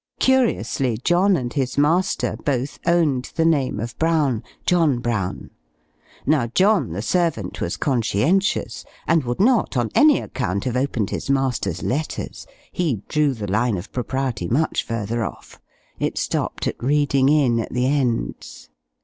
Curiously, 0.19 0.97
John 0.97 1.37
and 1.37 1.53
his 1.53 1.77
master 1.77 2.35
both 2.43 2.79
owned 2.87 3.31
the 3.35 3.45
name 3.45 3.79
of 3.79 3.95
Brown 3.99 4.41
John 4.65 4.97
Brown: 4.97 5.51
now 6.25 6.47
John, 6.47 6.89
the 6.89 7.03
servant, 7.03 7.61
was 7.61 7.77
conscientious; 7.77 8.83
and 9.05 9.23
would 9.25 9.39
not, 9.39 9.77
on 9.77 9.91
any 9.93 10.19
account, 10.19 10.63
have 10.63 10.75
opened 10.75 11.11
his 11.11 11.29
master's 11.29 11.83
letters 11.83 12.47
he 12.71 13.03
drew 13.09 13.35
the 13.35 13.45
line 13.51 13.77
of 13.77 13.91
propriety 13.91 14.47
much 14.47 14.81
further 14.83 15.23
off, 15.23 15.61
it 15.99 16.17
stopped 16.17 16.65
at 16.65 16.81
reading 16.83 17.29
in 17.29 17.59
at 17.59 17.71
the 17.71 17.85
ends. 17.85 18.69